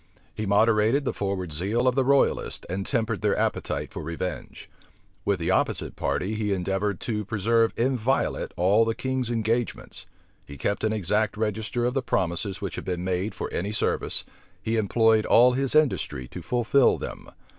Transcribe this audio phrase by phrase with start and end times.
[0.33, 4.67] He moderated the forward zeal of the royalists, and tempered their appetite for revenge.
[5.25, 10.07] With the opposite party, he endeavored to preserve inviolate all the king's engagements:
[10.43, 14.23] he kept an exact register of the promises which had been made for any service,
[14.59, 17.29] he employed all his industry to fulfil them.